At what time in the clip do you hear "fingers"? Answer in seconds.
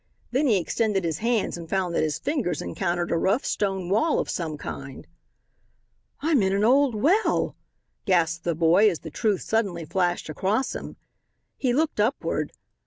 2.17-2.59